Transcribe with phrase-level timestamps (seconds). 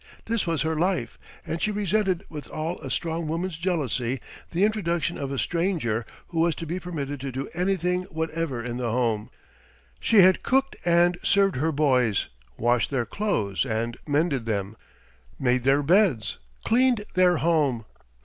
[0.25, 5.15] This was her life, and she resented with all a strong woman's jealousy the introduction
[5.15, 9.29] of a stranger who was to be permitted to do anything whatever in the home.
[9.99, 14.75] She had cooked and served her boys, washed their clothes and mended them,
[15.37, 17.85] made their beds, cleaned their home.